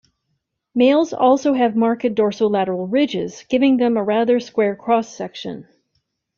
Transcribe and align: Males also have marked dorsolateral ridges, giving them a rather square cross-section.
Males 0.73 1.13
also 1.13 1.53
have 1.53 1.75
marked 1.75 2.01
dorsolateral 2.15 2.91
ridges, 2.91 3.45
giving 3.49 3.77
them 3.77 3.97
a 3.97 4.03
rather 4.03 4.39
square 4.39 4.75
cross-section. 4.75 5.67